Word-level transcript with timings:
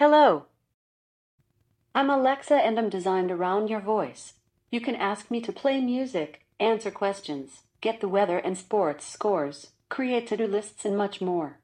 Hello. 0.00 0.46
I'm 1.94 2.08
Alexa 2.08 2.54
and 2.54 2.78
I'm 2.78 2.88
designed 2.88 3.30
around 3.30 3.68
your 3.68 3.80
voice. 3.80 4.32
You 4.70 4.80
can 4.80 4.94
ask 4.94 5.30
me 5.30 5.42
to 5.42 5.52
play 5.52 5.78
music, 5.78 6.46
answer 6.58 6.90
questions, 6.90 7.64
get 7.82 8.00
the 8.00 8.08
weather 8.08 8.38
and 8.38 8.56
sports 8.56 9.06
scores, 9.06 9.72
create 9.90 10.26
to 10.28 10.38
do 10.38 10.46
lists, 10.46 10.86
and 10.86 10.96
much 10.96 11.20
more. 11.20 11.58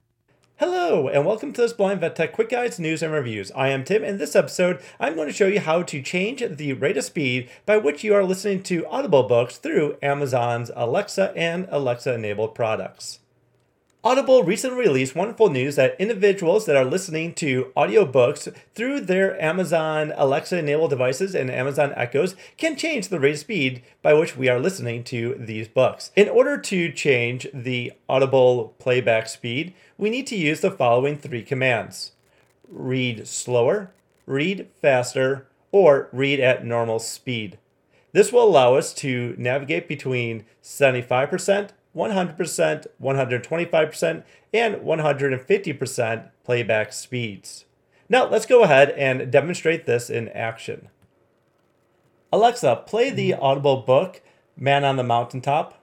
Hello, 0.57 1.09
and 1.09 1.25
welcome 1.25 1.55
to 1.55 1.63
this 1.63 1.73
Blind 1.73 2.03
Vet 2.03 2.15
Tech 2.15 2.35
Quick 2.35 2.51
Guides, 2.51 2.79
News, 2.79 3.03
and 3.03 3.11
Reviews. 3.11 3.51
I 3.53 3.69
am 3.69 3.85
Tim. 3.85 4.05
In 4.05 4.19
this 4.19 4.37
episode, 4.37 4.83
I'm 5.01 5.15
going 5.15 5.29
to 5.29 5.35
show 5.35 5.47
you 5.47 5.61
how 5.61 5.83
to 5.85 6.03
change 6.03 6.45
the 6.47 6.75
rate 6.75 6.99
of 6.99 7.05
speed 7.05 7.49
by 7.65 7.79
which 7.79 8.05
you 8.05 8.15
are 8.15 8.23
listening 8.23 8.63
to 8.65 8.87
Audible 8.89 9.23
books 9.23 9.57
through 9.57 9.97
Amazon's 10.03 10.71
Alexa 10.77 11.33
and 11.35 11.67
Alexa 11.71 12.13
enabled 12.13 12.55
products. 12.55 13.21
Audible 14.07 14.45
recently 14.45 14.79
released 14.79 15.17
wonderful 15.17 15.51
news 15.51 15.75
that 15.75 15.97
individuals 15.99 16.65
that 16.65 16.77
are 16.77 16.85
listening 16.85 17.35
to 17.35 17.73
audiobooks 17.77 18.55
through 18.73 19.01
their 19.01 19.37
Amazon 19.43 20.13
Alexa 20.17 20.57
enabled 20.57 20.91
devices 20.91 21.35
and 21.35 21.51
Amazon 21.51 21.93
Echoes 21.97 22.37
can 22.57 22.77
change 22.77 23.09
the 23.09 23.19
rate 23.19 23.35
of 23.35 23.41
speed 23.41 23.83
by 24.03 24.15
which 24.15 24.37
we 24.37 24.49
are 24.49 24.61
listening 24.61 25.03
to 25.03 25.35
these 25.37 25.67
books. 25.67 26.13
In 26.15 26.29
order 26.29 26.57
to 26.57 26.93
change 26.93 27.49
the 27.53 27.95
Audible 28.09 28.77
playback 28.79 29.29
speed, 29.29 29.75
we 29.99 30.09
need 30.09 30.29
to 30.29 30.37
use 30.37 30.61
the 30.61 30.71
following 30.71 31.19
three 31.19 31.43
commands 31.43 32.13
read 32.69 33.27
slower, 33.27 33.91
read 34.25 34.69
faster, 34.81 35.49
or 35.73 36.09
read 36.13 36.39
at 36.39 36.65
normal 36.65 37.01
speed. 37.01 37.59
This 38.13 38.33
will 38.33 38.45
allow 38.45 38.77
us 38.77 38.95
to 38.95 39.35
navigate 39.37 39.89
between 39.89 40.45
75%, 40.63 41.71
100%, 41.97 42.87
125%, 43.03 44.23
and 44.53 44.77
150% 44.77 46.31
playback 46.45 46.93
speeds. 46.93 47.65
Now 48.09 48.29
let's 48.29 48.47
go 48.47 48.63
ahead 48.63 48.91
and 48.91 49.33
demonstrate 49.33 49.87
this 49.87 50.11
in 50.11 50.29
action. 50.29 50.91
Alexa, 52.33 52.85
play 52.87 53.11
the 53.11 53.31
mm-hmm. 53.31 53.43
Audible 53.43 53.79
book, 53.79 54.21
Man 54.57 54.85
on 54.85 54.97
the 54.97 55.03
Mountaintop. 55.03 55.83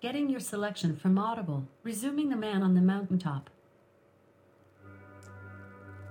Getting 0.00 0.28
your 0.28 0.40
selection 0.40 0.96
from 0.96 1.18
Audible, 1.18 1.66
resuming 1.82 2.28
The 2.28 2.36
Man 2.36 2.62
on 2.62 2.74
the 2.74 2.80
Mountaintop. 2.80 3.50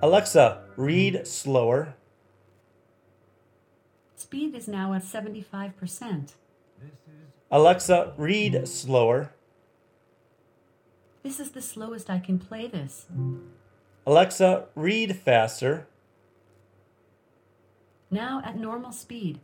Alexa, 0.01 0.63
read 0.75 1.13
mm-hmm. 1.15 1.25
slower. 1.25 1.95
Speed 4.15 4.55
is 4.55 4.67
now 4.67 4.93
at 4.93 5.03
75%. 5.03 6.33
Alexa, 7.49 8.13
read 8.17 8.67
slower. 8.67 9.33
This 11.23 11.39
is 11.39 11.51
the 11.51 11.61
slowest 11.61 12.09
I 12.09 12.19
can 12.19 12.39
play 12.39 12.67
this. 12.67 13.05
Alexa, 14.05 14.65
read 14.75 15.15
faster. 15.15 15.87
Now 18.11 18.41
at 18.43 18.57
normal 18.57 18.91
speed. 18.91 19.39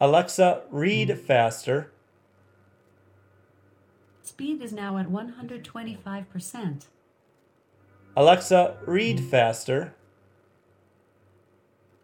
Alexa, 0.00 0.62
read 0.70 1.18
faster. 1.18 1.92
Speed 4.22 4.62
is 4.62 4.72
now 4.72 4.98
at 4.98 5.08
125%. 5.08 6.86
Alexa, 8.16 8.76
read 8.86 9.20
faster. 9.20 9.94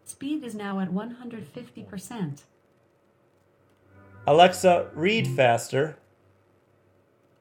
Speed 0.03 0.43
is 0.43 0.55
now 0.55 0.79
at 0.79 0.91
150%. 0.91 2.41
Alexa, 4.27 4.89
read 4.95 5.27
faster. 5.27 5.97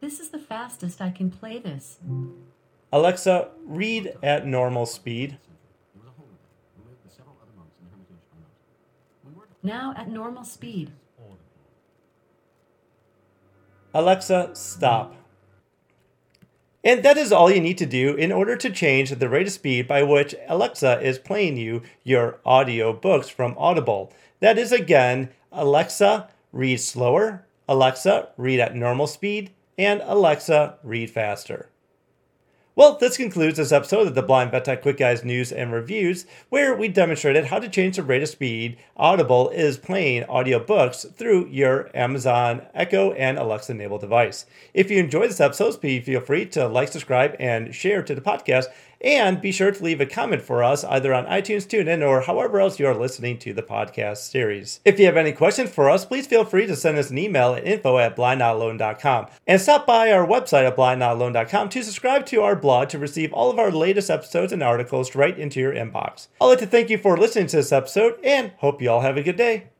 This 0.01 0.21
is 0.21 0.29
the 0.29 0.39
fastest 0.39 1.01
I 1.01 1.11
can 1.11 1.31
play 1.31 1.59
this. 1.59 1.99
Alexa, 2.93 3.49
read 3.65 4.19
at 4.23 4.47
normal 4.47 4.85
speed. 4.85 5.39
Now 9.63 9.95
at 9.97 10.11
normal 10.11 10.45
speed. 10.45 10.91
Alexa, 13.95 14.51
stop. 14.53 15.17
And 16.85 17.03
that 17.03 17.17
is 17.17 17.33
all 17.33 17.51
you 17.51 17.63
need 17.63 17.79
to 17.79 17.87
do 17.87 18.15
in 18.15 18.31
order 18.31 18.57
to 18.57 18.69
change 18.69 19.11
the 19.11 19.29
rate 19.31 19.47
of 19.47 19.55
speed 19.55 19.89
by 19.89 20.03
which 20.03 20.35
Alexa 20.49 21.01
is 21.01 21.19
playing 21.19 21.57
you 21.57 21.81
your 22.03 22.41
audio 22.45 22.93
books 22.93 23.31
from 23.31 23.55
Audible. 23.57 24.13
That 24.41 24.59
is 24.59 24.71
again, 24.71 25.31
Alexa, 25.51 26.29
read 26.55 26.81
slower, 26.81 27.45
Alexa, 27.69 28.29
read 28.37 28.61
at 28.61 28.77
normal 28.77 29.07
speed, 29.07 29.51
and 29.77 30.01
Alexa, 30.05 30.79
read 30.85 31.11
faster. 31.11 31.69
Well, 32.77 32.97
this 32.99 33.17
concludes 33.17 33.57
this 33.57 33.71
episode 33.71 34.09
of 34.09 34.17
the 34.17 34.23
Blind 34.23 34.51
Vet 34.51 34.65
Tech 34.65 34.83
Quick 34.83 34.97
Guides 34.97 35.25
News 35.25 35.53
and 35.53 35.73
Reviews, 35.73 36.27
where 36.49 36.75
we 36.75 36.89
demonstrated 36.89 37.47
how 37.47 37.61
to 37.61 37.69
change 37.69 37.97
the 37.97 38.03
rate 38.03 38.23
of 38.23 38.29
speed 38.29 38.79
Audible 38.97 39.49
is 39.51 39.79
playing 39.79 40.25
audiobooks 40.25 41.13
through 41.15 41.49
your 41.49 41.89
Amazon 41.95 42.63
Echo 42.75 43.13
and 43.13 43.39
Alexa 43.39 43.71
enabled 43.71 44.01
device. 44.01 44.47
If 44.73 44.91
you 44.91 44.99
enjoyed 44.99 45.31
this 45.31 45.41
episode, 45.41 45.81
please 45.81 46.05
feel 46.05 46.21
free 46.21 46.47
to 46.47 46.67
like, 46.67 46.89
subscribe, 46.89 47.37
and 47.39 47.73
share 47.73 48.03
to 48.03 48.15
the 48.15 48.21
podcast. 48.21 48.67
And 49.05 49.43
be 49.43 49.53
sure 49.53 49.71
to 49.71 49.85
leave 49.85 50.01
a 50.01 50.07
comment 50.07 50.41
for 50.41 50.65
us 50.65 50.83
either 50.83 51.13
on 51.13 51.27
iTunes, 51.27 51.67
TuneIn, 51.67 52.05
or 52.05 52.23
however 52.23 52.59
else 52.59 52.81
you 52.81 52.87
are 52.87 52.95
listening 52.95 53.39
to 53.41 53.53
the 53.53 53.63
podcast 53.63 54.17
series. 54.17 54.81
If 54.83 54.99
you 54.99 55.05
have 55.05 55.19
any 55.19 55.33
questions 55.33 55.69
for 55.69 55.91
us, 55.91 56.07
please 56.07 56.27
feel 56.27 56.47
free 56.47 56.67
to 56.67 56.75
send 56.75 56.97
us 56.97 57.11
an 57.11 57.19
email 57.19 57.53
at 57.53 57.67
info 57.67 57.99
at 57.99 58.17
blindnotalone.com. 58.17 59.27
And 59.47 59.61
stop 59.61 59.87
by 59.87 60.11
our 60.11 60.27
website 60.27 60.67
at 60.67 60.77
blindnotalone.com 60.77 61.69
to 61.69 61.83
subscribe 61.85 62.25
to 62.27 62.41
our 62.41 62.57
blog 62.57 62.89
to 62.89 62.99
receive 62.99 63.33
all 63.35 63.51
of 63.51 63.59
our 63.59 63.71
latest 63.71 64.09
episodes 64.09 64.55
and 64.55 64.63
articles 64.63 65.15
right 65.15 65.39
into 65.39 65.61
your 65.61 65.75
inbox. 65.75 66.29
I'd 66.41 66.47
like 66.47 66.59
to 66.61 66.67
thank 66.67 66.89
you 66.89 66.97
for 66.97 67.19
listening 67.19 67.49
to 67.49 67.57
this 67.57 67.73
episode 67.73 68.19
and 68.25 68.53
hope 68.57 68.81
you 68.81 68.91
all 68.91 69.03
have 69.03 69.19
a 69.19 69.23
good 69.23 69.37
day. 69.37 69.74